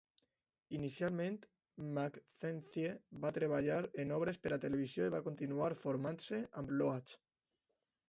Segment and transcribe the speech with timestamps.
[0.77, 1.37] Inicialment,
[1.97, 2.95] Mackenzie
[3.27, 7.19] va treballar en obres per a televisió i va continuar formant-se amb Loach.